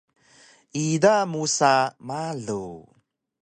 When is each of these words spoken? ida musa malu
ida 0.85 1.15
musa 1.31 1.73
malu 2.07 2.63